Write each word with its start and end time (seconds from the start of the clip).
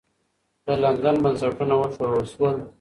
د 0.65 0.67
لندن 0.83 1.15
بنسټونه 1.23 1.73
وښورول 1.77 2.25
سول. 2.33 2.55